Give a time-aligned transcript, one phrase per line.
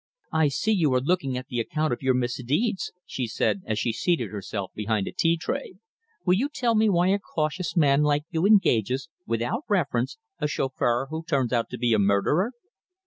[0.31, 3.93] "I see you are looking at the account of your misdeeds," she said, as she
[3.93, 5.75] seated herself behind a tea tray.
[6.25, 11.05] "Will you tell me why a cautious man like you engages, without reference, a chauffeur
[11.11, 12.53] who turns out to be a murderer?"